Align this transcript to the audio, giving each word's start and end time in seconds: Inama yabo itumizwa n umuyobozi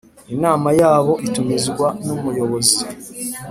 Inama 0.33 0.69
yabo 0.81 1.13
itumizwa 1.27 1.87
n 2.05 2.07
umuyobozi 2.15 2.81